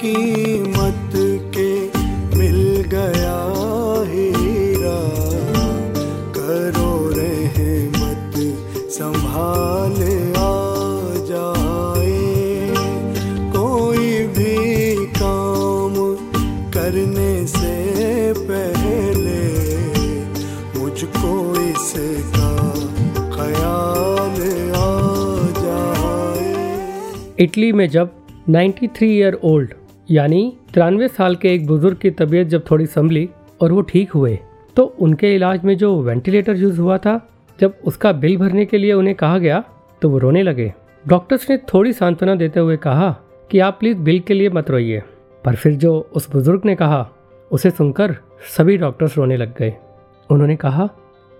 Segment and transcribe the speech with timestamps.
[0.00, 1.12] कीमत
[1.56, 1.70] के
[2.38, 2.60] मिल
[2.90, 3.38] गया
[4.08, 4.98] हीरा।
[6.36, 8.36] करो रहमत,
[8.90, 9.96] संभाल
[10.36, 10.52] आ
[11.30, 12.12] जाए।
[13.56, 14.56] कोई भी
[15.06, 15.94] काम
[16.70, 17.74] करने से
[18.32, 19.42] पहले
[20.78, 22.54] मुझको इसका
[23.36, 24.38] ख्याल
[24.76, 24.92] आ
[25.62, 26.54] जाए।
[27.38, 28.10] इटली में जब
[28.48, 29.74] 93 ईयर ओल्ड
[30.08, 33.28] यानी तिरानवे साल के एक बुज़ुर्ग की तबीयत जब थोड़ी संभली
[33.60, 34.38] और वो ठीक हुए
[34.76, 37.20] तो उनके इलाज में जो वेंटिलेटर यूज़ हुआ था,
[37.58, 39.62] जब उसका बिल भरने के लिए उन्हें कहा गया
[40.02, 40.72] तो वो रोने लगे।
[41.04, 43.10] डॉक्टर्स ने थोड़ी सांत्वना देते हुए कहा
[43.50, 45.02] कि आप प्लीज़ बिल के लिए मत रोइए।
[45.44, 47.08] पर फिर जो उस बुज़ुर्ग ने कहा,
[47.50, 48.16] उसे सुनकर
[48.56, 49.74] सभी डॉक्टर्स रोने लग गए।
[50.30, 50.88] उन्होंने कहा,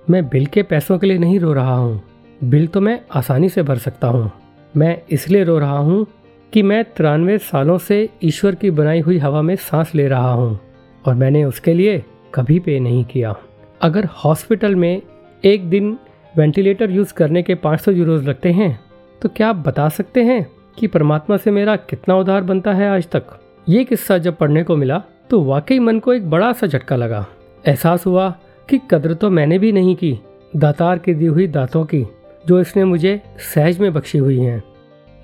[0.06, 2.00] मैं बिल के पैसों के लिए नहीं रो रहा हूँ।
[2.44, 4.30] बिल तो मैं आसानी से भर सकता हूँ।
[4.77, 6.06] मैं इसलिए रो रहा हूँ
[6.52, 10.58] कि मैं तिरानवे सालों से ईश्वर की बनाई हुई हवा में सांस ले रहा हूँ
[11.04, 12.02] और मैंने उसके लिए
[12.34, 13.34] कभी पे नहीं किया।
[13.82, 15.02] अगर हॉस्पिटल में
[15.44, 15.96] एक दिन
[16.34, 18.78] वेंटिलेटर यूज़ करने के 500 यूरोज लगते हैं
[19.22, 20.46] तो क्या आप बता सकते हैं
[20.78, 23.24] कि परमात्मा से मेरा कितना उधार बनता है आज तक?
[23.69, 27.26] ये किस्सा जब पढ़ने को मिला तो वाकई मन को एक बड़ा सा झटका लगा।
[27.64, 28.28] एहसास हुआ
[28.69, 30.19] कि कदर तो मैंने भी नहीं की,
[30.56, 32.02] दातार की दी हुई दातों की,
[32.46, 33.20] जो इसने मुझे
[33.54, 34.62] सहज में बख्शी हुई हैं।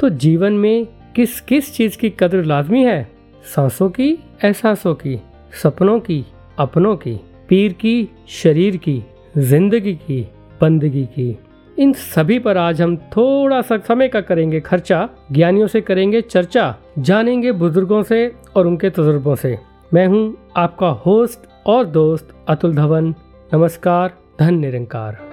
[0.00, 0.86] तो जीवन में
[1.16, 3.10] किस किस चीज़ की कदर लाजमी है?
[3.54, 5.20] सांसों की, एहसासों की,
[5.62, 6.26] सपनों की,
[6.58, 9.04] अपनों की, पीर की, शरीर की,
[9.38, 10.28] ज़िंदगी की,
[10.60, 11.38] बंदगी की।
[11.78, 16.76] इन सभी पर आज हम थोड़ा सा समय का करेंगे खर्चा, ज्ञानियों से करेंगे चर्चा,
[16.98, 19.58] जानेंगे बुज़ुर्गों से और उनके तजुर्बों से।
[19.94, 23.14] मैं हूँ आपका होस्ट और दोस्त अतुल धवन।
[23.54, 25.23] नमस्कार धन निरंकार।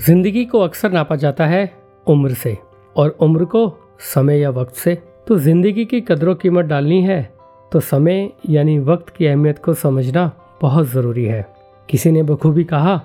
[0.00, 1.72] ज़िंदगी को अक्सर नापा जाता है
[2.06, 2.56] उम्र से,
[2.96, 3.62] और उम्र को
[4.14, 4.94] समय या वक्त से।
[5.26, 7.22] तो ज़िंदगी की कदरों कीमत डालनी है
[7.72, 10.30] तो समय यानी वक्त की अहमियत को समझना
[10.62, 11.46] बहुत ज़रूरी है।
[11.88, 12.96] किसी ने बखूबी कहा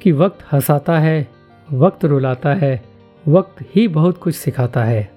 [0.00, 1.26] कि वक्त हंसाता है,
[1.68, 2.80] वक्त रुलाता है,
[3.24, 5.10] वक्त ही बहुत कुछ सिखाता है।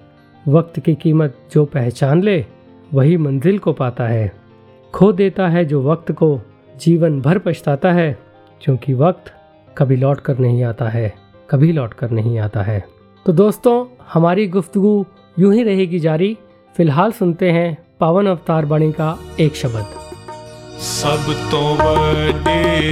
[0.46, 2.44] वक्त की कीमत जो पहचान ले,
[2.90, 4.32] वही मंजिल को पाता है।
[4.94, 6.40] खो देता है जो वक्त को,
[6.74, 8.18] जीवन भर पछताता है,
[8.60, 9.32] क्योंकि वक्त
[9.78, 11.14] कभी लौट कर नहीं आता है,
[11.50, 12.78] कभी लौट कर नहीं आता है।
[13.26, 13.74] तो दोस्तों,
[14.12, 15.04] हमारी गुफ्तगु
[15.38, 16.36] यूँ ही रहेगी जारी।
[16.76, 19.86] फ़िलहाल सुनते हैं पावन अवतार बाणी का एक शब्द।
[20.80, 22.88] सब तो बड़े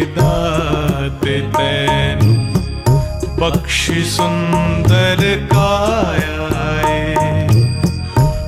[4.07, 5.21] सुंदर
[5.53, 6.47] काया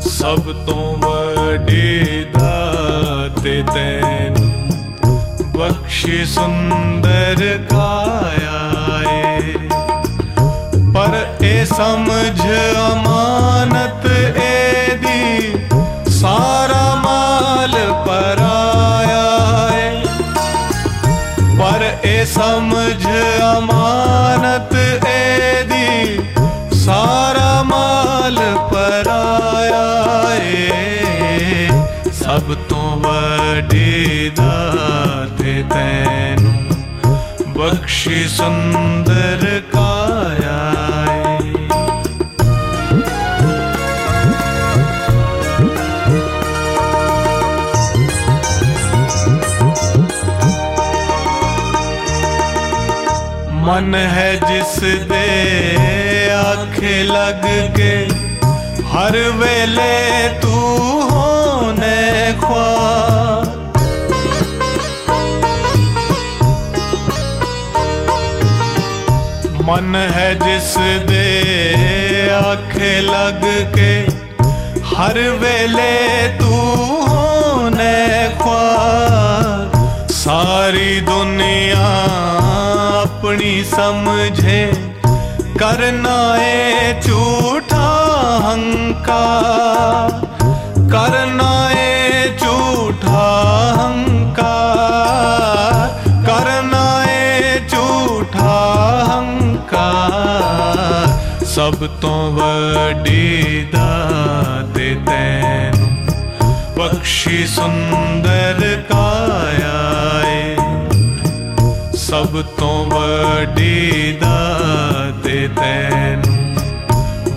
[0.08, 4.17] सब तो बड़े दाते तैन
[6.06, 7.78] सुन्दरकाया
[10.94, 11.14] पर
[11.44, 12.40] ए समझ
[12.82, 13.22] अमा
[35.67, 36.53] ਤੈਨੂੰ
[37.53, 40.59] ਬਖਸ਼ੀ ਸੁੰਦਰ ਕਾਇਆ
[41.39, 41.67] ਏ
[53.63, 57.45] ਮਨ ਹੈ ਜਿਸ ਦੇ ਆਖੇ ਲੱਗ
[57.75, 58.07] ਕੇ
[58.93, 61.06] ਹਰ ਵੇਲੇ ਤੂੰ
[69.80, 70.74] मन है जिस
[71.06, 73.42] दे आखे लग
[73.74, 73.90] के,
[74.86, 75.94] हर वेले
[76.38, 76.56] तू
[77.06, 77.94] होने
[78.40, 79.78] ख्वार।
[80.12, 81.86] सारी दुनिया
[83.02, 84.60] अपनी समझे
[85.60, 87.37] करना है चू
[101.77, 105.89] ਸਭ ਤੋਂ ਵੱਡੀ ਦਾਤ ਤੈਨੂੰ
[106.77, 109.73] ਬਖਸ਼ੀ ਸੁੰਦਰ ਕਾਇਆ
[110.27, 110.55] ਏ
[111.97, 115.27] ਸਭ ਤੋਂ ਵੱਡੀ ਦਾਤ
[115.59, 116.55] ਤੈਨੂੰ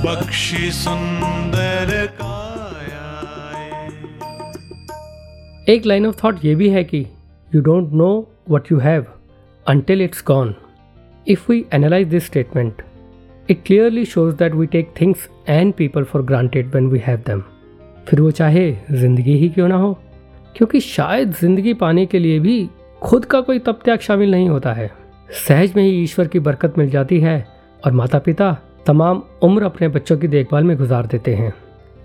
[0.04, 3.04] ਬਖਸ਼ੀ ਸੁੰਦਰ ਕਾਇਆ
[3.58, 3.90] ਏ
[5.74, 7.04] एक लाइन ऑफ थॉट ये भी है कि
[7.50, 8.10] you don't know
[8.50, 9.06] what you have
[9.66, 10.50] until it's gone.
[11.26, 12.82] If we analyze this statement,
[13.49, 17.41] it clearly shows that we take things and people for granted when we have them.
[18.07, 19.93] फिर वो चाहे ज़िंदगी ही क्यों ना हो?
[20.55, 22.69] क्योंकि शायद ज़िंदगी पाने के लिए भी
[23.01, 24.91] खुद का कोई तप त्याग शामिल नहीं होता है।
[25.47, 27.47] सहज में ही ईश्वर की बरकत मिल जाती है
[27.85, 31.53] और माता पिता तमाम उम्र अपने बच्चों की देखभाल में गुजार देते हैं।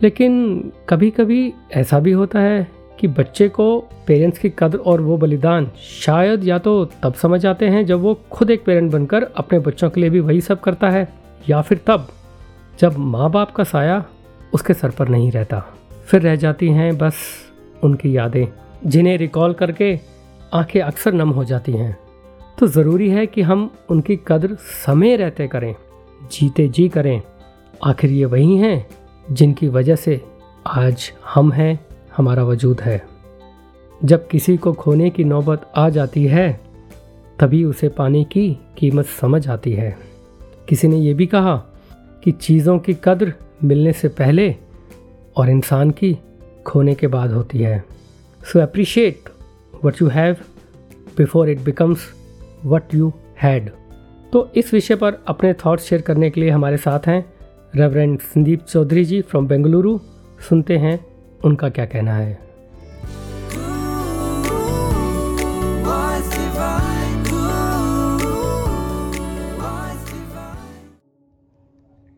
[0.03, 2.67] लेकिन कभी कभी ऐसा भी होता है
[3.01, 5.71] कि बच्चे को पेरेंट्स की कदर और वो बलिदान
[6.03, 9.91] शायद या तो तब समझ आते हैं जब वो खुद एक पेरेंट बनकर अपने बच्चों
[9.91, 12.09] के लिए भी वही सब करता है। या फिर तब,
[12.81, 14.05] जब माँ बाप का साया
[14.53, 15.65] उसके सर पर नहीं रहता।
[16.07, 17.15] फिर रह जाती हैं बस
[17.83, 18.47] उनकी यादें,
[18.87, 20.01] जिन्हें रिकॉल करके
[20.55, 21.99] आँखें अक्सर नम हो जाती हैं।
[22.59, 25.75] तो ज़रूरी है कि हम उनकी कदर समय रहते करें,
[26.33, 27.23] जीते जी करें।
[27.85, 28.87] आखिर ये वही हैं
[29.33, 30.25] जिनकी वजह से
[30.67, 33.07] आज हम हैं, हमारा वजूद है।
[34.05, 36.61] जब किसी को खोने की नौबत आ जाती है,
[37.41, 40.16] तभी उसे पाने की कीमत समझ आती है।
[40.69, 41.57] किसी ने ये भी कहा
[42.25, 43.33] कि चीज़ों की कद्र
[43.65, 44.57] मिलने से पहले
[45.37, 46.19] और इंसान की
[46.67, 47.85] खोने के बाद होती है।
[48.45, 49.19] So appreciate
[49.85, 50.37] what you have
[51.19, 51.99] before it becomes
[52.65, 53.71] what you had
[54.33, 57.25] तो इस विषय पर अपने थॉट्स शेयर करने के लिए हमारे साथ हैं
[57.77, 59.99] रेवरेंड संदीप चौधरी जी फ्रॉम बेंगलुरु
[60.49, 61.07] सुनते हैं
[61.45, 62.46] उनका क्या कहना है।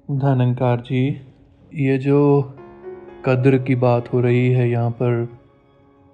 [0.08, 1.20] धनंकार जी,
[1.75, 2.43] ये जो
[3.26, 5.25] कद्र की बात हो रही है यहाँ पर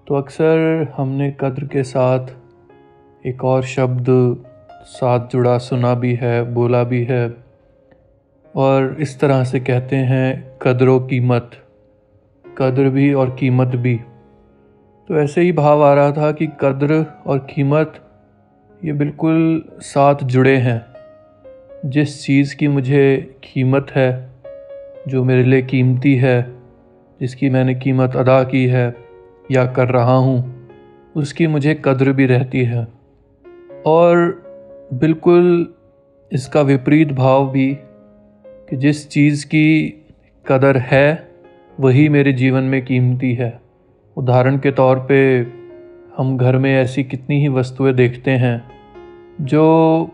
[0.06, 4.06] तो अक्सर हमने कद्र के साथ एक और शब्द
[4.86, 7.36] साथ जुड़ा, सुना भी है, बोला भी है,
[8.54, 11.50] और इस तरह से कहते हैं, कद्रो कीमत
[12.58, 13.96] कद्र भी और कीमत भी।
[15.08, 18.00] तो ऐसे ही भाव आ रहा था कि कद्र और कीमत,
[18.84, 20.93] ये बिल्कुल साथ जुड़े हैं।
[21.84, 24.30] जिस चीज़ की मुझे कीमत है,
[25.08, 26.56] जो मेरे लिए कीमती है,
[27.20, 28.96] जिसकी मैंने कीमत अदा की है
[29.50, 30.68] या कर रहा हूँ,
[31.16, 32.88] उसकी मुझे कद्र भी रहती है।
[33.86, 34.42] और
[34.92, 35.74] बिल्कुल
[36.32, 37.78] इसका विपरीत भाव भी
[38.46, 39.88] कि जिस चीज़ की
[40.46, 41.28] कदर है,
[41.80, 43.60] वही मेरे जीवन में कीमती है।
[44.16, 45.46] उदाहरण के तौर पे,
[46.16, 48.64] हम घर में ऐसी कितनी ही वस्तुएँ देखते हैं,
[49.40, 50.13] जो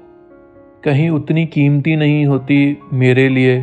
[0.84, 3.58] कहीं उतनी कीमती नहीं होती मेरे लिए।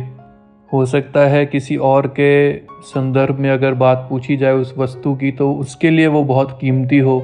[0.72, 5.30] हो सकता है किसी और के संदर्भ में अगर बात पूछी जाए उस वस्तु की
[5.30, 7.16] तो उसके लिए वो बहुत कीमती हो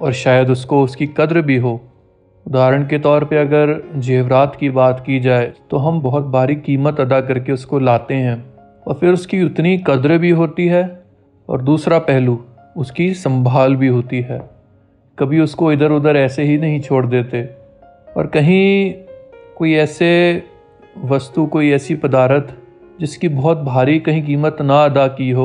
[0.00, 1.80] और शायद उसको उसकी कद्र भी हो।
[2.46, 7.00] उदाहरण के तौर पे अगर जेवरात की बात की जाए तो हम बहुत भारी कीमत
[7.00, 8.36] अदा करके उसको लाते हैं
[8.86, 10.82] और फिर उसकी उतनी कद्र भी होती है
[11.48, 12.38] और दूसरा पहलू,
[12.76, 14.40] उसकी संभाल भी होती है।
[15.18, 17.42] कभी उसको इधर उधर ऐसे ही नहीं छोड़ देते
[18.16, 18.94] और कहीं
[19.62, 20.10] कोई ऐसे
[21.04, 22.46] वस्तु, कोई ऐसी पदार्थ
[23.00, 25.44] जिसकी बहुत भारी कहीं कीमत ना अदा की हो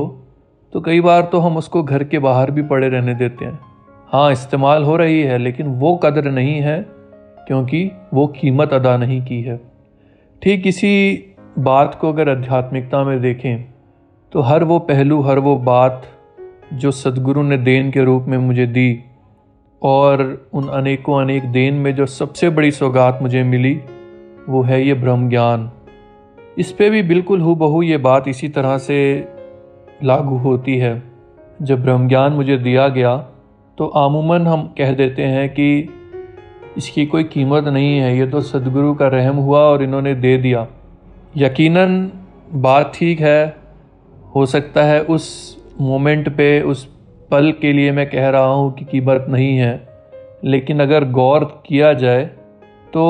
[0.74, 3.60] तो कई बार तो हम उसको घर के बाहर भी पड़े रहने देते हैं।
[4.10, 6.80] हाँ इस्तेमाल हो रही है, लेकिन वो कदर नहीं है
[7.48, 9.58] क्योंकि वो कीमत अदा नहीं की है।
[10.41, 10.94] ठीक इसी
[11.60, 13.65] बात को अगर आध्यात्मिकता में देखें
[14.34, 16.08] तो हर वो पहलू, हर वो बात
[16.74, 19.00] जो सदगुरु ने देन के रूप में मुझे दी
[19.82, 23.80] और उन अनेकों अनेक देन में जो सबसे बड़ी सौगात मुझे मिली
[24.50, 25.70] वो है ये ब्रह्म ज्ञान।
[26.58, 28.98] इस पे भी बिल्कुल हु बहू ये बात इसी तरह से
[30.04, 31.01] लागू होती है।
[31.62, 33.16] जब ब्रह्म ज्ञान मुझे दिया गया
[33.77, 35.68] तो आमूमन हम कह देते हैं कि
[36.77, 40.68] इसकी कोई कीमत नहीं है। ये तो सदगुरु का रहम हुआ और इन्होंने दे दिया।
[41.38, 42.12] यकीनन
[42.54, 43.56] बात ठीक है,
[44.36, 45.25] हो सकता है उस
[45.82, 46.86] मोमेंट पे, उस
[47.32, 49.88] पल के लिए मैं कह रहा हूँ कि कीमत नहीं है।
[50.46, 52.25] लेकिन अगर गौर किया जाए
[52.94, 53.04] तो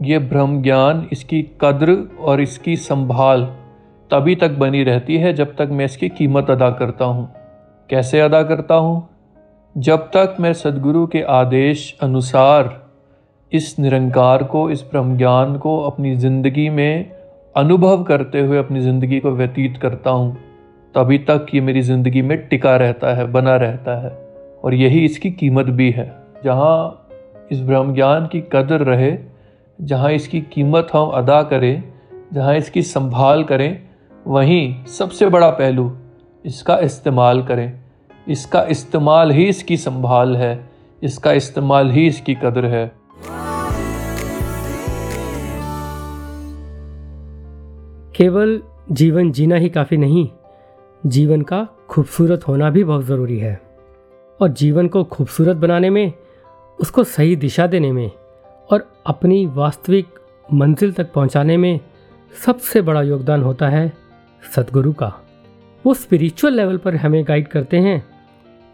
[0.00, 3.44] ये ब्रह्म ज्ञान, इसकी कद्र और इसकी संभाल
[4.10, 7.28] तभी तक बनी रहती है जब तक मैं इसकी कीमत अदा करता हूँ।
[7.90, 9.08] कैसे अदा करता हूँ?
[9.76, 12.88] जब तक मैं सदगुरु के आदेश अनुसार
[13.52, 17.10] इस निरंकार को, इस ब्रह्म ज्ञान को अपनी ज़िंदगी में
[17.56, 20.36] अनुभव करते हुए, अपनी ज़िंदगी को व्यतीत करता हूँ,
[20.94, 24.10] तभी तक ये मेरी ज़िंदगी में टिका रहता है, बना रहता है
[24.64, 26.12] और यही इसकी कीमत भी है।
[26.44, 27.08] जहाँ
[27.52, 29.29] इस ब्रह्म ज्ञान की कदर रहे
[29.80, 31.92] जहाँ इसकी कीमत हम अदा करें,
[32.32, 33.88] जहाँ इसकी संभाल करें,
[34.26, 35.96] वहीं सबसे बड़ा पहलू
[36.44, 37.80] इसका इस्तेमाल करें।
[38.28, 40.70] इसका इस्तेमाल ही इसकी संभाल है,
[41.02, 42.92] इसका इस्तेमाल ही इसकी कदर है।
[48.16, 50.28] केवल जीवन जीना ही काफ़ी नहीं,
[51.06, 53.60] जीवन का खूबसूरत होना भी बहुत ज़रूरी है।
[54.40, 56.12] और जीवन को खूबसूरत बनाने में,
[56.80, 58.10] उसको सही दिशा देने में
[58.70, 60.18] और अपनी वास्तविक
[60.52, 61.80] मंजिल तक पहुँचाने में
[62.44, 63.92] सबसे बड़ा योगदान होता है
[64.56, 65.12] सदगुरु का।
[65.84, 68.02] वो स्पिरिचुअल लेवल पर हमें गाइड करते हैं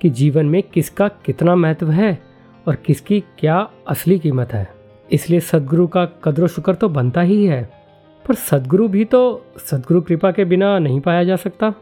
[0.00, 2.18] कि जीवन में किसका कितना महत्व है
[2.66, 3.56] और किसकी क्या
[3.88, 4.68] असली कीमत है।
[5.12, 7.62] इसलिए सदगुरु का कदर शुक्र तो बनता ही है,
[8.24, 9.20] पर सदगुरु भी तो
[9.60, 11.72] सदगुरु कृपा के बिना नहीं पाया जा सकता।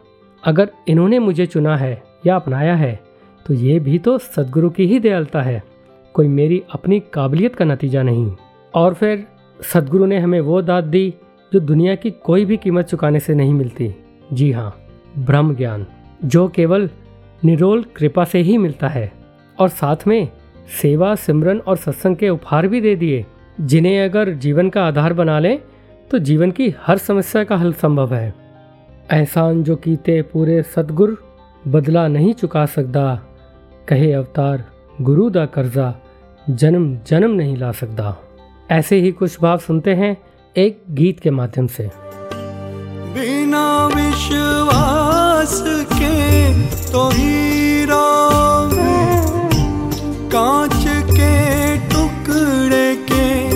[0.43, 2.99] अगर इन्होंने मुझे चुना है या अपनाया है
[3.47, 5.63] तो ये भी तो सदगुरु की ही दयालता है।
[6.15, 8.33] कोई मेरी अपनी काबिलियत का नतीजा नहीं।
[8.75, 9.27] और फिर
[9.61, 11.15] सदगुरु ने हमें वो दाद दी,
[11.53, 13.95] जो दुनिया की कोई भी कीमत चुकाने से नहीं मिलती।
[14.33, 14.75] जी हाँ
[15.19, 15.87] ब्रह्म ज्ञान,
[16.25, 16.89] जो केवल
[17.45, 19.13] निरोल कृपा से ही मिलता है,
[19.59, 20.29] और साथ में
[20.83, 23.25] सेवा, सिमरन और सत्संग के उपहार भी दे दिए,
[23.61, 25.59] जिन्हें अगर जीवन का आधार बना लें
[26.11, 28.35] तो जीवन की हर समस्या का हल संभव है।
[29.13, 31.17] एहसान जो कीते पूरे सतगुर
[31.69, 33.05] बदला नहीं चुका सकता
[33.89, 34.65] कहे अवतार
[35.01, 35.95] गुरु दा कर्जा।
[36.51, 38.23] जन्म जन्म नहीं ला सकता।
[38.71, 40.17] ऐसे ही कुछ भाव सुनते हैं
[40.57, 41.91] एक गीत के माध्यम से।
[43.15, 47.11] बिना विश्वास के तो
[50.31, 53.47] कांच के टुकड़े के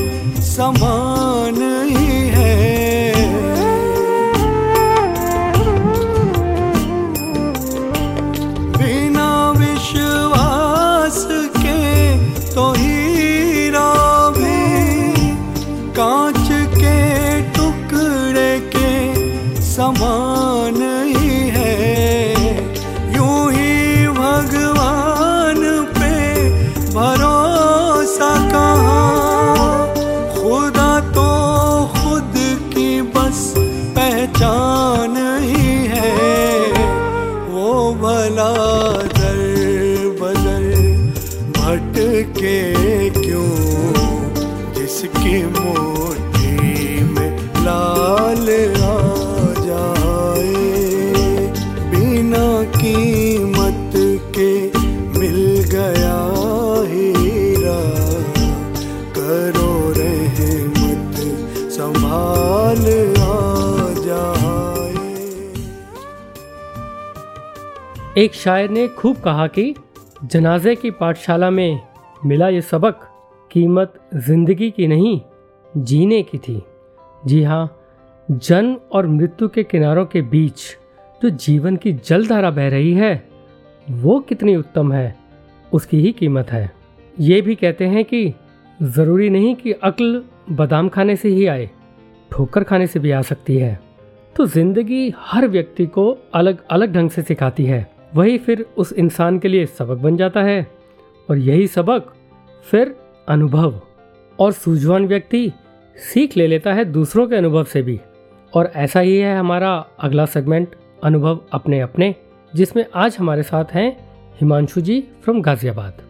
[0.42, 1.07] समान
[68.18, 69.74] एक शायर ने खूब कहा कि
[70.24, 71.80] जनाजे की पाठशाला में
[72.26, 73.00] मिला ये सबक
[73.50, 75.20] कीमत ज़िंदगी की नहीं,
[75.74, 76.60] जीने की थी।
[77.22, 77.76] जी हाँ
[78.28, 80.62] जन्म और मृत्यु के किनारों के बीच
[81.22, 83.12] जो जीवन की जलधारा बह रही है,
[83.86, 85.16] वो कितनी उत्तम है,
[85.72, 86.70] उसकी ही कीमत है।
[87.16, 88.32] ये भी कहते हैं कि
[88.80, 90.22] ज़रूरी नहीं कि अक्ल
[90.52, 91.70] बादाम खाने से ही आए,
[92.30, 93.78] ठोकर खाने से भी आ सकती है।
[94.36, 99.38] तो ज़िंदगी हर व्यक्ति को अलग अलग ढंग से सिखाती है। वही फिर उस इंसान
[99.38, 100.70] के लिए सबक बन जाता है।
[101.30, 102.14] और यही सबक
[102.70, 102.96] फिर
[103.28, 103.80] अनुभव
[104.38, 105.52] और सूझवान व्यक्ति
[105.96, 108.00] सीख ले लेता है दूसरों के अनुभव से भी।
[108.54, 110.74] और ऐसा ही है हमारा अगला सेगमेंट
[111.04, 112.14] अनुभव अपने अपने,
[112.54, 116.02] जिसमें आज हमारे साथ हैं हिमांशु जी फ्रॉम गाजियाबाद।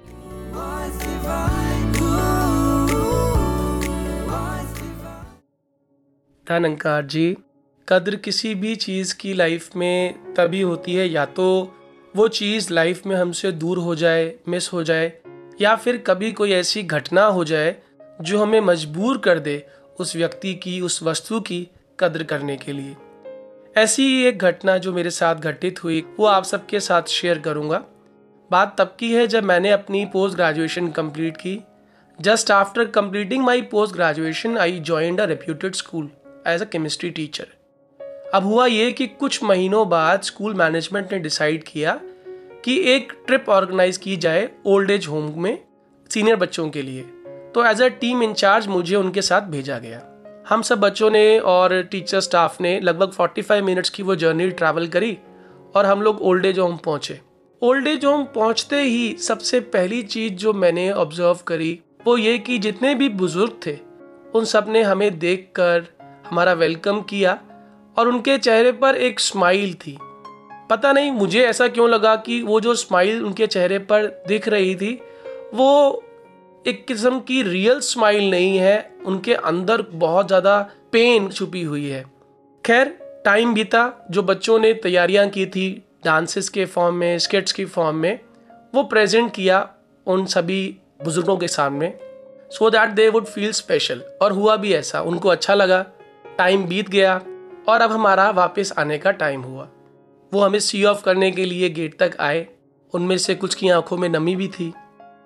[6.49, 7.37] धनंकार जी,
[7.89, 11.75] कद्र किसी भी चीज़ की लाइफ में तभी होती है या तो
[12.15, 15.13] वो चीज़ लाइफ में हमसे दूर हो जाए मिस हो जाए,
[15.61, 17.75] या फिर कभी कोई ऐसी घटना हो जाए
[18.21, 19.67] जो हमें मजबूर कर दे
[20.01, 21.67] उस व्यक्ति की, उस वस्तु की
[22.01, 22.97] कद्र करने के लिए।
[23.77, 27.85] ऐसी ही एक घटना जो मेरे साथ घटित हुई, वो आप सबके साथ शेयर करूँगा।
[28.51, 31.59] बात तब की है जब मैंने अपनी पोस्ट ग्रेजुएशन कंप्लीट की।
[32.19, 36.11] Just after completing my post graduation I joined a reputed school
[36.47, 37.47] as a chemistry teacher
[38.35, 42.01] अब हुआ ये कि कुछ महीनों बाद स्कूल मैनेजमेंट ने डिसाइड किया
[42.65, 45.59] कि एक ट्रिप ऑर्गेनाइज की जाए ओल्ड एज होम में
[46.11, 47.03] सीनियर बच्चों के लिए।
[47.55, 50.03] तो एज अ टीम इंचार्ज मुझे उनके साथ भेजा गया।
[50.49, 54.87] हम सब बच्चों ने और टीचर स्टाफ ने लगभग 45 मिनट्स की वो जर्नी ट्रैवल
[54.89, 55.17] करी
[55.75, 57.21] और हम लोग ओल्ड एज होम पहुँचे।
[57.63, 62.59] ओल्ड एज होम पहुँचते ही सबसे पहली चीज़ जो मैंने ऑब्ज़र्व करी वो ये कि
[62.59, 63.79] जितने भी बुज़ुर्ग थे,
[64.35, 65.87] उन सबने हमें देखकर
[66.27, 67.39] हमारा वेलकम किया
[67.99, 69.97] और उनके चेहरे पर एक स्माइल थी।
[70.71, 74.75] पता नहीं मुझे ऐसा क्यों लगा कि वो जो स्माइल उनके चेहरे पर दिख रही
[74.75, 74.93] थी,
[75.55, 76.03] वो
[76.67, 80.59] एक किस्म की रियल स्माइल नहीं है, उनके अंदर बहुत ज़्यादा
[80.93, 82.05] पेन छुपी हुई है।
[82.65, 82.89] खैर
[83.25, 85.71] टाइम बीता, जो बच्चों ने तैयारियाँ की थी
[86.05, 88.19] डांसेस के फॉर्म में स्केट्स की फॉर्म में,
[88.75, 89.69] वो प्रेजेंट किया
[90.07, 91.93] उन सभी बुज़ुर्गों के सामने
[92.51, 95.85] so that they would feel special और हुआ भी ऐसा, उनको अच्छा लगा।
[96.39, 97.21] टाइम बीत गया
[97.69, 99.69] और अब हमारा वापस आने का टाइम हुआ।
[100.33, 102.47] वो हमें सी ऑफ़ करने के लिए गेट तक आए।
[102.95, 104.73] उनमें से कुछ की आँखों में नमी भी थी।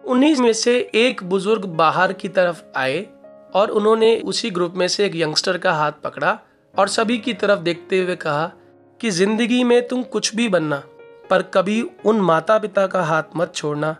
[0.04, 3.06] उन्हीं में से एक बुज़ुर्ग बाहर की तरफ़ आए
[3.54, 6.38] और उन्होंने उसी ग्रुप में से एक यंगस्टर का हाथ पकड़ा
[6.74, 8.46] और सभी की तरफ़ देखते हुए कहा
[9.00, 10.82] कि ज़िंदगी में तुम कुछ भी बनना,
[11.30, 13.96] पर कभी उन माता पिता का हाथ मत छोड़ना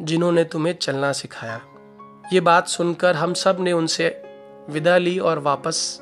[0.00, 1.60] जिन्होंने तुम्हें चलना सिखाया।
[2.32, 4.08] ये बात सुनकर हम सबने उनसे
[4.70, 6.00] विदा ली और वापस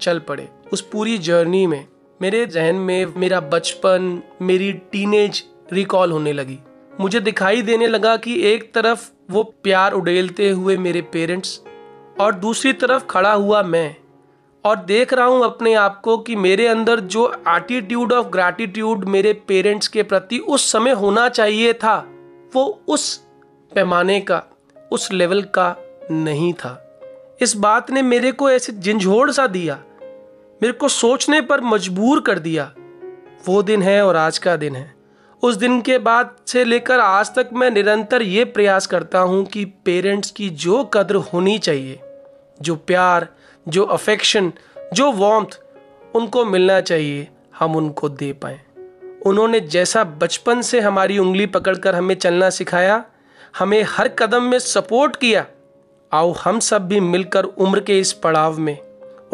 [0.00, 1.86] चल पड़े। उस पूरी जर्नी में
[2.22, 6.58] मेरे जहन में मेरा बचपन, मेरी टीनेज रिकॉल होने लगी।
[7.00, 11.60] मुझे दिखाई देने लगा कि एक तरफ़ वो प्यार उड़ेलते हुए मेरे पेरेंट्स
[12.20, 13.96] और दूसरी तरफ़ खड़ा हुआ मैं।
[14.64, 19.32] और देख रहा हूँ अपने आप को कि मेरे अंदर जो एटीट्यूड ऑफ़ ग्रैटिट्यूड मेरे
[19.32, 22.08] पेरेंट्स के प्रति उस समय होना चाहिए था,
[22.54, 23.16] वो उस
[23.74, 24.42] पैमाने का,
[24.92, 25.76] उस लेवल का
[26.10, 27.00] नहीं था।
[27.40, 29.82] इस बात ने मेरे को ऐसे झंझोड़ सा दिया
[30.62, 32.72] मेरे को सोचने पर मजबूर कर दिया।
[33.46, 34.94] वो दिन है और आज का दिन है।
[35.42, 39.64] उस दिन के बाद से लेकर आज तक मैं निरंतर ये प्रयास करता हूँ कि
[39.64, 42.00] पेरेंट्स की जो कद्र होनी चाहिए,
[42.62, 43.28] जो प्यार,
[43.68, 44.52] जो अफेक्शन
[44.92, 45.58] जो वॉम्थ
[46.14, 48.60] उनको मिलना चाहिए, हम उनको दे पाएँ।
[49.26, 53.04] उन्होंने जैसा बचपन से हमारी उंगली पकड़कर हमें चलना सिखाया,
[53.58, 55.46] हमें हर कदम में सपोर्ट किया,
[56.12, 58.76] आओ हम सब भी मिलकर उम्र के इस पड़ाव में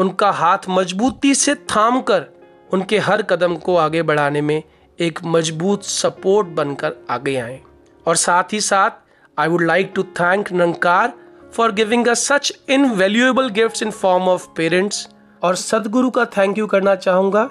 [0.00, 2.26] उनका हाथ मजबूती से थाम कर
[2.72, 4.62] उनके हर कदम को आगे बढ़ाने में
[4.98, 7.60] एक मज़बूत सपोर्ट बनकर आगे आए।
[8.06, 8.90] और साथ ही साथ
[9.38, 11.12] I would like to thank नंकार
[11.54, 15.08] for giving a such invaluable gifts in form of parents
[15.42, 17.48] और सदगुरु का थैंक यू करना चाहूँगा,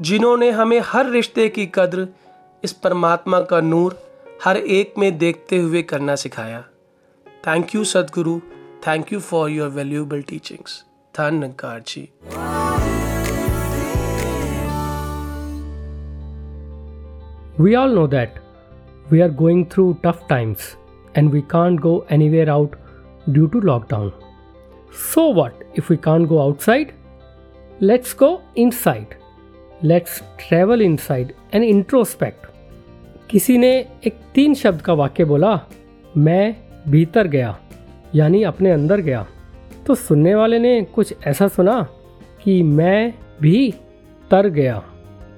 [0.00, 2.08] जिन्होंने हमें हर रिश्ते की कद्र,
[2.64, 3.98] इस परमात्मा का नूर
[4.44, 6.64] हर एक में देखते हुए करना सिखाया।
[7.46, 8.38] Thank you Sadguru.
[8.86, 10.82] Thank you for your valuable teachings
[11.18, 12.08] धन नंकार जी
[17.58, 18.38] We all know that
[19.10, 20.76] we are going through tough times
[21.14, 22.72] and we can't go anywhere out
[23.32, 24.12] due to lockdown.
[25.10, 26.92] So, what if we can't go outside?
[27.80, 29.14] Let's go inside.
[29.82, 32.50] Let's travel inside and introspect.
[33.30, 33.70] किसी ने
[34.06, 35.54] एक तीन शब्द का वाक्य बोला
[36.16, 36.56] मैं
[36.88, 37.56] भीतर गया
[38.14, 39.26] यानी अपने अंदर गया
[39.86, 41.80] तो सुनने वाले ने कुछ ऐसा सुना
[42.44, 43.70] कि मैं भी
[44.30, 44.82] तर गया।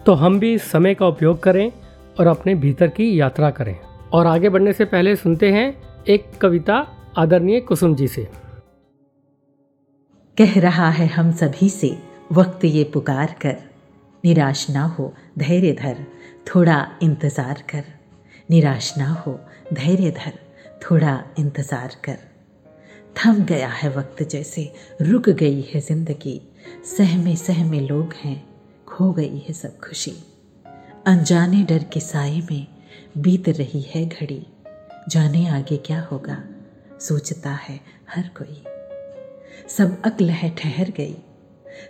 [0.07, 1.71] तो हम भी समय का उपयोग करें
[2.19, 3.77] और अपने भीतर की यात्रा करें।
[4.13, 5.67] और आगे बढ़ने से पहले सुनते हैं
[6.05, 6.75] एक कविता
[7.19, 8.27] आदरणीय कुसुम जी से।
[10.39, 11.97] कह रहा है हम सभी से,
[12.33, 13.57] वक्त ये पुकार कर।
[14.25, 15.97] निराश ना हो, धैर्य धर,
[16.47, 17.85] थोड़ा इंतज़ार कर।
[18.51, 19.39] निराश ना हो,
[19.73, 20.33] धैर्य धर,
[20.83, 22.19] थोड़ा इंतज़ार कर।
[23.17, 26.41] थम गया है वक्त जैसे रुक गई है ज़िंदगी।
[26.87, 28.43] सहमे सहमे लोग हैं,
[28.87, 30.13] खो गई है सब खुशी।
[31.07, 32.67] अनजाने डर के साए में
[33.19, 34.47] बीत रही है घड़ी।
[35.09, 36.43] जाने आगे क्या होगा,
[37.01, 38.63] सोचता है हर कोई।
[39.69, 41.17] सब अक्ल है ठहर गई,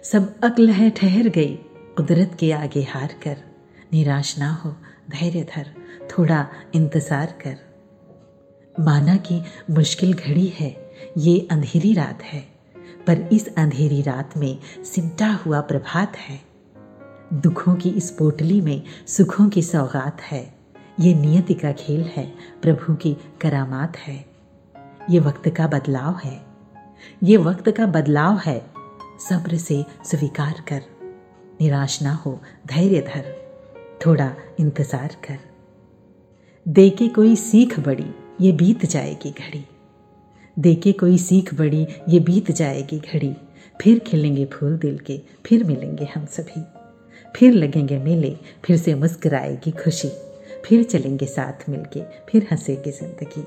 [0.05, 1.55] सब अक्ल है ठहर गई।
[1.97, 3.37] कुदरत के आगे हार कर,
[3.93, 4.77] निराश ना हो
[5.11, 5.67] धैर्य धर,
[6.11, 7.57] थोड़ा इंतज़ार कर।
[8.75, 10.71] माना कि मुश्किल घड़ी है
[11.19, 12.41] ये अंधेरी रात है,
[13.07, 16.41] पर इस अंधेरी रात में सिमटा हुआ प्रभात है।
[17.33, 20.55] दुखों की इस पोटली में सुखों की सौगात है।
[21.01, 24.25] ये नियति का खेल है, प्रभु की करामात है।
[25.11, 26.47] ये वक्त का बदलाव है।
[27.23, 28.59] ये वक्त का बदलाव है।
[29.29, 30.83] सब्र से स्वीकार कर।
[31.61, 33.35] निराश ना हो, धैर्य धर।
[34.07, 35.39] थोड़ा इंतज़ार कर।
[36.69, 39.65] दे के कोई सीख बड़ी, ये बीत जाएगी घड़ी।
[40.57, 43.35] दे के कोई सीख बड़ी, ये बीत जाएगी घड़ी।
[43.81, 46.62] फिर खिलेंगे फूल दिल के, फिर मिलेंगे हम सभी।
[47.37, 50.09] फिर लगेंगे मेले, फिर से मुस्कुराएगी खुशी।
[50.66, 53.45] फिर चलेंगे साथ मिलके, फिर हंसेगी ज़िंदगी।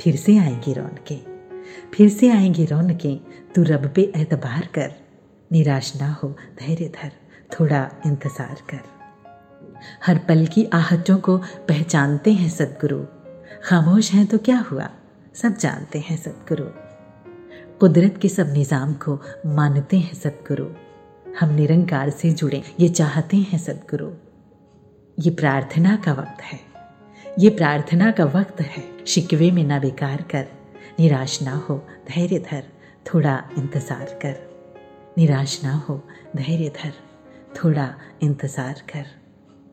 [0.00, 1.20] फिर से आएँगी रौनकें,
[1.94, 3.16] फिर से आएँगी रौनकें।
[3.54, 4.92] तू रब पे एतबार कर,
[5.50, 7.10] निराश ना हो धैर्य धर,
[7.50, 8.80] थोड़ा इंतज़ार कर।
[10.06, 11.36] हर पल की आहटों को
[11.68, 13.02] पहचानते हैं सदगुरु।
[13.64, 14.88] खामोश हैं तो क्या हुआ?
[15.42, 16.64] सब जानते हैं सदगुरु
[17.80, 20.66] कुदरत के सब निज़ाम को मानते हैं सदगुरु
[21.40, 24.10] हम निरंकार से जुड़े, ये चाहते हैं सदगुरु
[25.18, 26.60] ये प्रार्थना का वक्त है।
[27.38, 30.46] ये प्रार्थना का वक्त है। शिकवे में ना बेकार कर।
[31.00, 31.76] निराश ना हो,
[32.08, 32.64] धैर्य धर।
[33.06, 34.36] थोड़ा इंतज़ार कर।
[35.18, 36.02] निराश ना हो,
[36.36, 36.92] धैर्य धर।
[37.54, 39.06] थोड़ा इंतज़ार कर।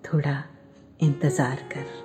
[0.05, 0.43] थोड़ा
[1.01, 2.02] इंतज़ार कर।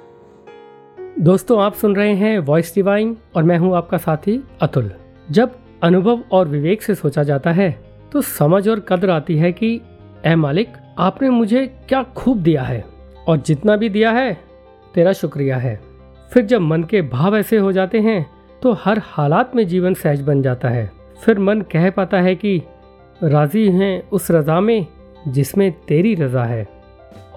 [1.19, 4.91] दोस्तों, आप सुन रहे हैं वॉइस डिवाइन और मैं हूँ आपका साथी अतुल।
[5.31, 7.71] जब अनुभव और विवेक से सोचा जाता है
[8.13, 9.81] तो समझ और कदर आती है कि
[10.27, 12.85] ए मालिक, आपने मुझे क्या खूब दिया है
[13.27, 14.33] और जितना भी दिया है,
[14.95, 15.75] तेरा शुक्रिया है।
[16.33, 18.25] फिर जब मन के भाव ऐसे हो जाते हैं
[18.63, 20.91] तो हर हालात में जीवन सहज बन जाता है।
[21.25, 22.61] फिर मन कह पाता है कि,
[23.23, 24.87] राज़ी हैं उस रज़ा में
[25.29, 26.67] जिसमें तेरी रज़ा है।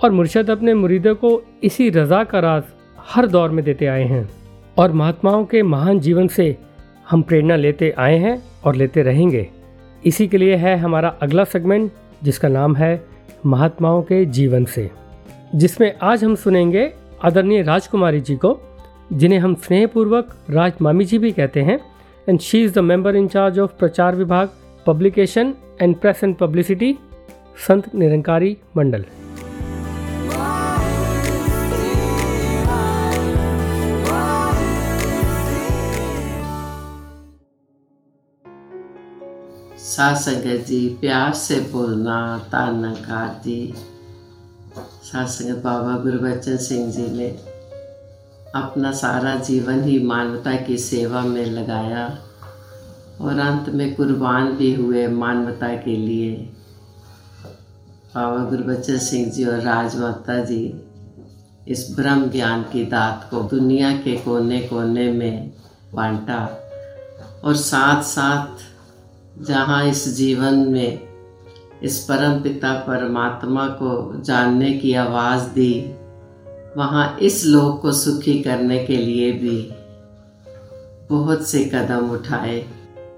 [0.03, 2.63] और मुर्शद अपने मुरीदों को इसी रज़ा का राज
[3.09, 4.29] हर दौर में देते आए हैं
[4.77, 6.55] और महात्माओं के महान जीवन से
[7.09, 9.47] हम प्रेरणा लेते आए हैं और लेते रहेंगे।
[10.05, 11.91] इसी के लिए है हमारा अगला सेगमेंट
[12.23, 13.03] जिसका नाम है
[13.45, 14.89] महात्माओं के जीवन से,
[15.55, 16.91] जिसमें आज हम सुनेंगे
[17.23, 18.59] आदरणीय राजकुमारी जी को,
[19.13, 21.79] जिन्हें हम स्नेहपूर्वक राज मामी जी भी कहते हैं
[22.27, 24.49] and she is the member in charge of प्रचार विभाग
[24.87, 26.95] publication and press and publicity
[27.67, 29.05] Sant Nirankari Mandal.
[39.91, 42.17] साथ संगत जी प्यार से बोलना
[42.51, 43.73] तानकार जी
[44.75, 47.27] साथ संगत बाबा गुरबचन सिंह जी ने
[48.55, 52.05] अपना सारा जीवन ही मानवता की सेवा में लगाया
[53.21, 56.31] और अंत में कुर्बान भी हुए मानवता के लिए
[58.15, 60.63] बाबा गुरबचन सिंह जी और राजमाता जी
[61.67, 65.51] इस ब्रह्म ज्ञान की दात को दुनिया के कोने कोने में
[65.93, 66.43] बांटा
[67.45, 68.69] और साथ साथ
[69.39, 70.99] जहाँ इस जीवन में
[71.83, 75.95] इस परम पिता परमात्मा को जानने की आवाज़ दी,
[76.77, 79.71] वहाँ इस लोक को सुखी करने के लिए भी
[81.09, 82.59] बहुत से कदम उठाए।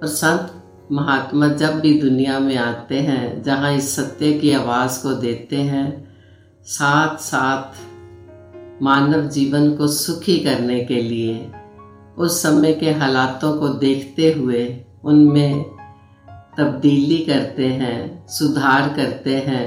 [0.01, 0.53] और संत
[0.91, 6.15] महात्मा जब भी दुनिया में आते हैं, जहाँ इस सत्य की आवाज़ को देते हैं
[6.63, 11.51] साथ साथ मानव जीवन को सुखी करने के लिए,
[12.17, 15.72] उस समय के हालातों को देखते हुए, उनमें
[16.57, 19.65] तब्दीली करते हैं, सुधार करते हैं।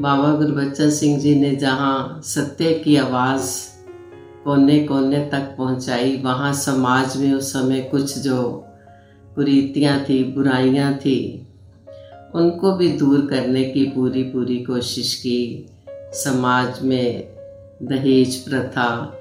[0.00, 3.50] बाबा गुरबच्चन सिंह जी ने जहाँ सत्य की आवाज़
[4.44, 8.42] कोने कोने तक पहुँचाई, वहाँ समाज में उस समय कुछ जो
[9.34, 11.46] कुरीतियाँ थी, बुराइयाँ थी,
[12.34, 15.66] उनको भी दूर करने की पूरी पूरी कोशिश की।
[16.14, 17.28] समाज में
[17.82, 19.18] दहेज प्रथा,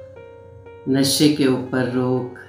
[0.89, 2.39] नशे के ऊपर रोक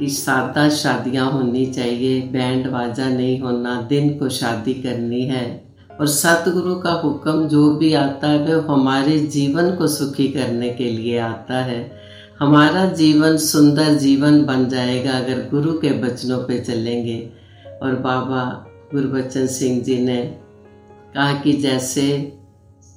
[0.00, 5.64] कि सादा शादियाँ होनी चाहिए, बैंड बाजा नहीं होना, दिन को शादी करनी है।
[6.00, 10.84] और सतगुरु का हुक्म जो भी आता है वो हमारे जीवन को सुखी करने के
[10.84, 12.00] लिए आता है।
[12.38, 17.30] हमारा जीवन सुंदर जीवन बन जाएगा अगर गुरु के बचनों पे चलेंगे।
[17.82, 20.16] और बाबा गुरबचन सिंह जी ने
[21.14, 22.32] कहा कि जैसे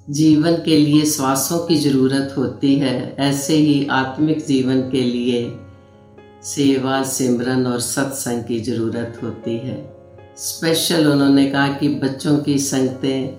[0.09, 5.59] जीवन के लिए श्वासों की ज़रूरत होती है, ऐसे ही आत्मिक जीवन के लिए
[6.43, 9.95] सेवा, सिमरन और सत्संग की ज़रूरत होती है।
[10.37, 13.35] स्पेशल उन्होंने कहा कि बच्चों की संगतें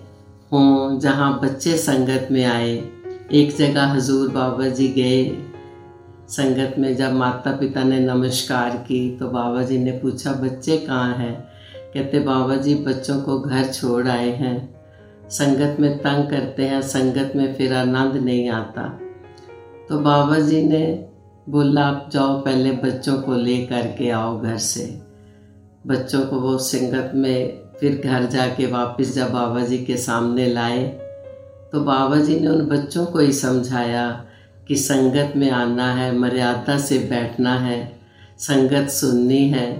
[0.52, 2.88] हों, जहाँ बच्चे संगत में आए।
[3.32, 5.38] एक जगह हजूर बाबा जी गए
[6.28, 11.16] संगत में, जब माता पिता ने नमस्कार की तो बाबा जी ने पूछा, बच्चे कहाँ
[11.16, 11.40] हैं?
[11.94, 14.74] कहते, बाबा जी, बच्चों को घर छोड़ आए हैं।
[15.30, 19.00] संगत में तंग करते हैं, संगत में फिर आनंद नहीं आता।
[19.88, 21.13] तो बाबा जी ने
[21.50, 25.02] बोला, आप जाओ पहले बच्चों को ले करके आओ घर से।
[25.87, 30.85] बच्चों को वो संगत में फिर घर जाके वापस जब बाबा जी के सामने लाए
[31.72, 34.24] तो बाबा जी ने उन बच्चों को ही समझाया
[34.68, 38.00] कि संगत में आना है, मर्यादा से बैठना है,
[38.38, 39.72] संगत सुननी है।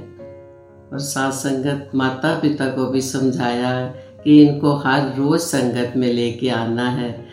[0.92, 3.87] और साथ संगत माता पिता को भी समझाया
[4.24, 7.23] कि इनको हर रोज़ संगत में लेके आना है।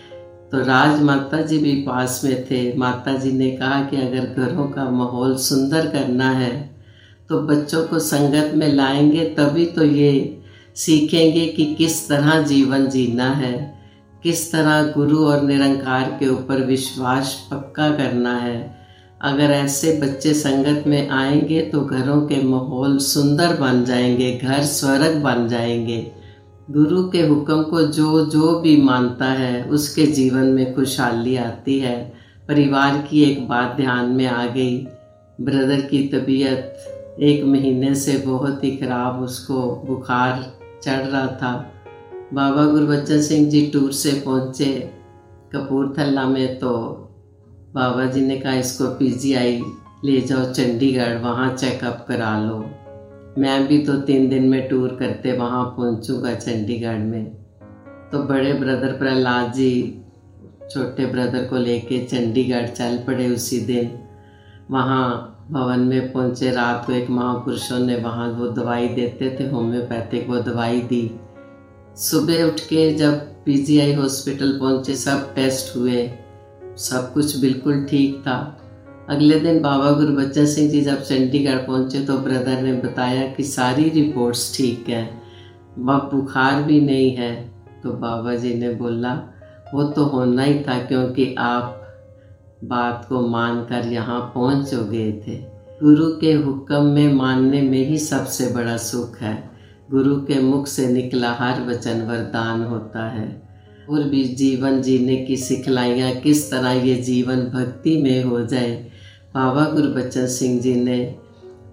[0.52, 4.68] तो राज माता जी भी पास में थे। माता जी ने कहा कि अगर घरों
[4.68, 6.52] का माहौल सुंदर करना है
[7.30, 10.42] तो बच्चों को संगत में लाएँगे, तभी तो ये
[10.76, 13.54] सीखेंगे कि किस तरह जीवन जीना है,
[14.24, 18.60] किस तरह गुरु और निरंकार के ऊपर विश्वास पक्का करना है।
[19.22, 25.16] अगर ऐसे बच्चे संगत में आएँगे तो घरों के माहौल सुंदर बन जाएँगे, घर स्वर्ग
[25.16, 26.00] बन जाएँगे।
[26.72, 31.98] गुरु के हुक्म को जो जो भी मानता है, उसके जीवन में खुशहाली आती है।
[32.48, 34.78] परिवार की एक बात ध्यान में आ गई।
[35.42, 40.46] ब्रदर की तबीयत एक महीने से बहुत ही खराब, उसको बुखार
[40.84, 41.54] चढ़ रहा था।
[42.34, 44.74] बाबा गुरबच्चन सिंह जी टूर से पहुँचे
[45.54, 46.78] कपूरथला में तो
[47.76, 49.62] बाबा जी ने कहा, इसको पीजीआई
[50.06, 52.64] ले जाओ, चंडीगढ़, वहाँ चेकअप करा लो।
[53.38, 57.26] मैं भी तो तीन दिन में टूर करते वहाँ पहुँचूँगा चंडीगढ़ में।
[58.12, 60.04] तो बड़े ब्रदर प्रहलाद जी,
[60.72, 64.00] छोटे ब्रदर को लेके चंडीगढ़ चल पड़े उसी दिन।
[64.72, 70.30] वहाँ भवन में पहुँचे, रात को एक महापुरुषों ने वहाँ वो दवाई देते थे, होम्योपैथिक
[70.30, 71.20] वो दवाई दी।
[71.98, 73.14] सुबह उठ के जब
[73.46, 76.12] पीजीआई हॉस्पिटल पहुँचे, सब टेस्ट हुए,
[76.78, 78.58] सब कुछ बिल्कुल ठीक था।
[79.10, 83.90] अगले दिन बाबा गुरबच्चन सिंह जी जब चंडीगढ़ पहुँचे तो ब्रदर ने बताया कि सारी
[83.90, 85.22] रिपोर्ट्स ठीक हैं
[85.74, 87.34] अब बुखार भी नहीं है।
[87.84, 89.14] तो बाबा जी ने बोला,
[89.74, 91.78] वो तो होना ही था क्योंकि आप
[92.64, 95.38] बात को मानकर यहाँ पहुँच गए थे।
[95.84, 99.52] गुरु के हुक्म में मानने में ही सबसे बड़ा सुख है।
[99.92, 103.42] गुरु के मुख से निकला हर वचन वरदान होता है।
[103.90, 108.91] और भी जीवन जीने की सिखलाइयाँ, किस तरह ये जीवन भक्ति में हो जाए
[109.36, 111.16] बाबा गुरबच्चन सिंह जी ने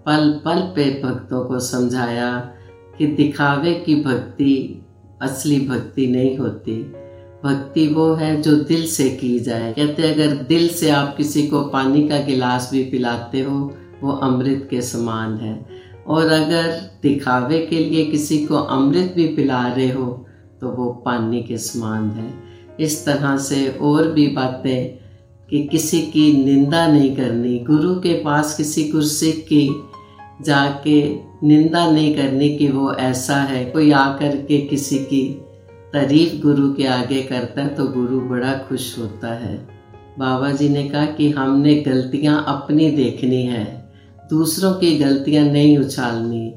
[0.07, 2.55] पल पल पे भक्तों को समझाया
[2.99, 4.87] कि दिखावे की भक्ति,
[5.23, 6.83] असली भक्ति नहीं होती।
[7.45, 11.63] भक्ति वो है जो दिल से की जाए। कहते अगर दिल से आप किसी को
[11.63, 15.67] पानी का गिलास भी पिलाते हो, वो अमृत के समान है।
[16.07, 20.27] और अगर दिखावे के लिए किसी को अमृत भी पिला रहे हो
[20.61, 22.35] तो वो पानी के समान है।
[22.81, 24.98] इस तरह से और भी बातें
[25.51, 29.69] कि किसी की निंदा नहीं करनी, गुरु के पास किसी गुरसिख की
[30.45, 31.01] जाके
[31.45, 35.23] निंदा नहीं करनी कि वो ऐसा है। कोई आकर के किसी की
[35.93, 39.57] तारीफ़ गुरु के आगे करता है तो गुरु बड़ा खुश होता है।
[40.19, 43.65] बाबा जी ने कहा कि हमने गलतियाँ अपनी देखनी है,
[44.31, 46.55] दूसरों की गलतियाँ नहीं उछालनी।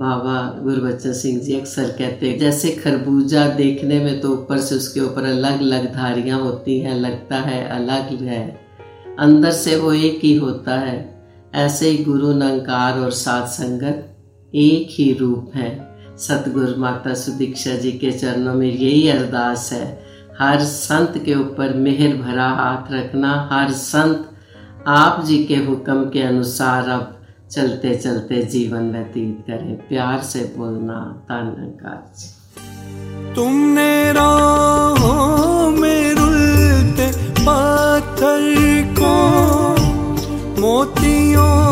[0.00, 5.00] बाबा गुरबच्चन सिंह जी अक्सर कहते हैं, जैसे खरबूजा देखने में तो ऊपर से उसके
[5.00, 8.60] ऊपर अलग अलग धारियाँ होती हैं, लगता है अलग है।
[9.18, 11.22] अंदर से वो एक ही होता है।
[11.54, 14.10] ऐसे ही गुरु नंकार और सात संगत
[14.54, 15.70] एक ही रूप है।
[16.18, 19.86] सतगुरु माता सुदीक्षा जी के चरणों में यही अरदास है।
[20.38, 24.30] हर संत के ऊपर मेहर भरा हाथ रखना, हर संत
[24.86, 31.00] आप जी के हुक्म के अनुसार अब चलते चलते जीवन व्यतीत करें। प्यार से बोलना
[31.30, 35.24] धन्यकार जी तुमने राहों
[37.46, 38.42] पत्थर
[38.98, 39.14] को,
[40.60, 41.63] मोतियों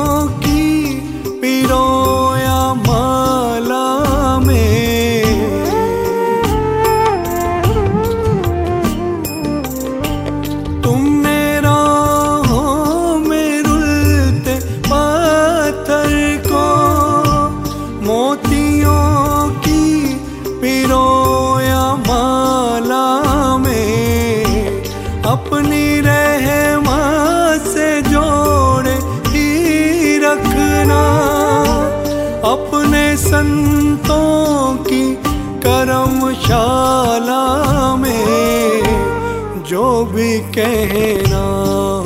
[36.53, 41.45] कर्मशाला में जो भी कहना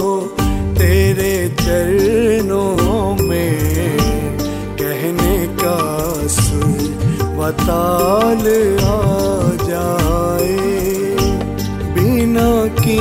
[0.00, 0.14] हो,
[0.78, 3.98] तेरे चरणों में
[4.80, 5.78] कहने का
[6.36, 6.72] सुन
[7.38, 8.44] बताल
[8.86, 9.00] आ
[9.66, 10.54] जाए।
[11.96, 13.00] बिना के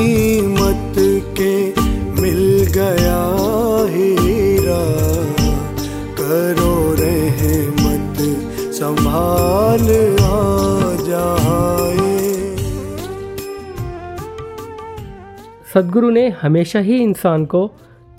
[15.75, 17.71] सदगुरु ने हमेशा ही इंसान को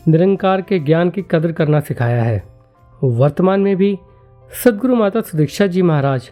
[0.08, 2.44] निरंकार के ज्ञान की कदर करना सिखाया है
[3.04, 3.98] वर्तमान में भी
[4.64, 6.30] सदगुरु माता सुदीक्षा जी महाराज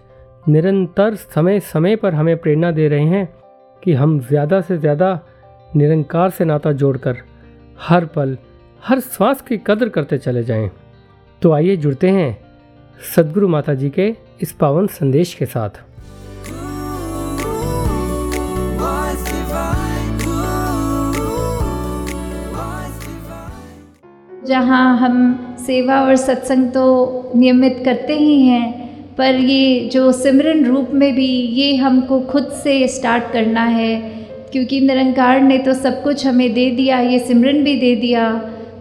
[0.48, 3.34] निरंतर समय समय पर हमें प्रेरणा दे रहे हैं
[3.84, 5.20] कि हम ज़्यादा से ज़्यादा
[5.76, 7.16] निरंकार से नाता जोड़कर
[7.80, 8.38] हर पल,
[8.84, 10.70] हर श्वास की कदर करते चले जाएँ।
[11.42, 12.38] तो आइए जुड़ते हैं
[13.16, 15.70] सदगुरु माता जी के इस पावन संदेश के साथ
[24.46, 25.14] जहाँ हम
[25.66, 28.72] सेवा और सत्संग तो नियमित करते ही हैं,
[29.16, 33.96] पर ये जो सिमरन रूप में भी ये हमको खुद से स्टार्ट करना है,
[34.52, 38.32] क्योंकि निरंकार ने तो सब कुछ हमें दे दिया, ये सिमरन भी दे दिया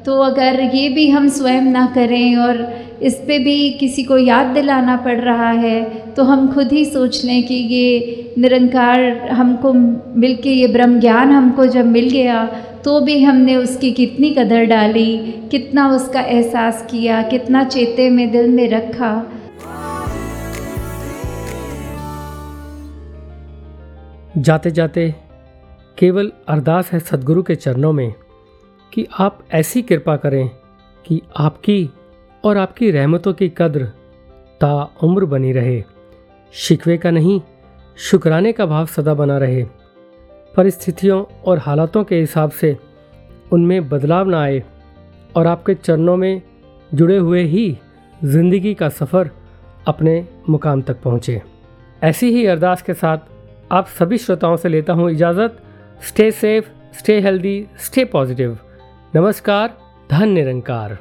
[0.05, 2.57] तो अगर ये भी हम स्वयं ना करें और
[3.01, 7.23] इस पे भी किसी को याद दिलाना पड़ रहा है तो हम खुद ही सोच
[7.25, 9.73] लें कि ये निरंकार हमको
[10.19, 12.43] मिल के ये ब्रह्म ज्ञान हमको जब मिल गया
[12.85, 15.17] तो भी हमने उसकी कितनी कदर डाली,
[15.51, 19.11] कितना उसका एहसास किया, कितना चेते में दिल में रखा।
[24.37, 25.15] जाते जाते
[25.97, 28.13] केवल अरदास है सदगुरु के चरणों में
[28.93, 30.47] कि आप ऐसी कृपा करें
[31.05, 31.89] कि आपकी
[32.43, 33.85] और आपकी रहमतों की कद्र
[34.61, 35.83] ता उम्र बनी रहे।
[36.53, 37.41] शिकवे का नहीं,
[37.97, 39.65] शुक्राने का भाव सदा बना रहे।
[40.57, 42.77] परिस्थितियों और हालातों के हिसाब से
[43.53, 44.63] उनमें बदलाव ना आए
[45.35, 46.41] और आपके चरणों में
[46.93, 47.65] जुड़े हुए ही
[48.23, 49.29] ज़िंदगी का सफ़र
[49.87, 50.13] अपने
[50.49, 51.41] मुकाम तक पहुँचे।
[52.03, 53.17] ऐसी ही अरदास के साथ
[53.71, 55.57] आप सभी श्रोताओं से लेता हूँ इजाज़त।
[56.07, 56.65] Stay safe
[56.97, 58.57] stay healthy stay positive
[59.15, 59.73] नमस्कार,
[60.11, 60.97] धन निरंकार।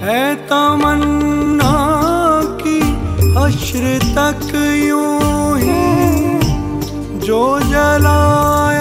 [0.00, 1.72] है तमन्ना
[2.62, 2.78] की
[3.38, 4.54] हश्र तक
[4.84, 5.82] यूँ ही
[7.26, 8.73] जो जलाया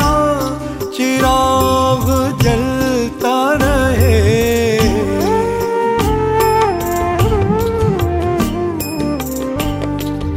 [0.96, 2.06] चिराग
[2.42, 4.20] जलता रहे।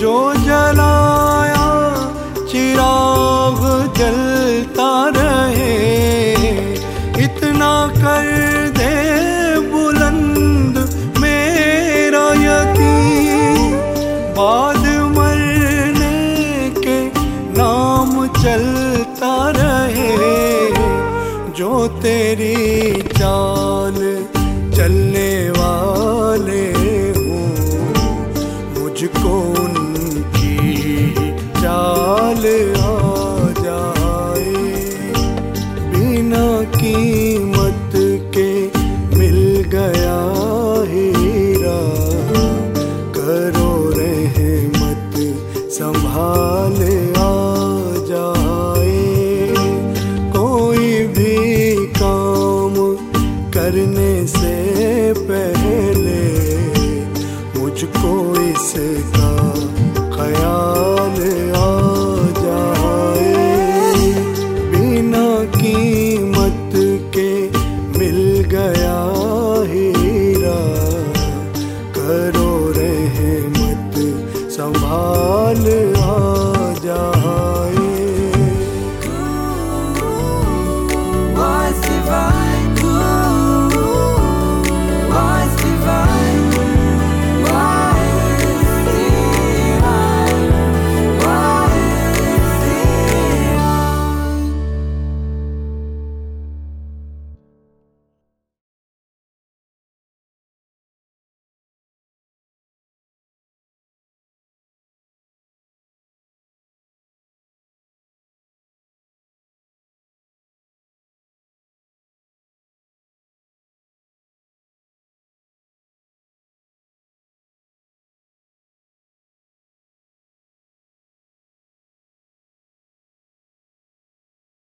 [0.00, 1.07] जो जलाया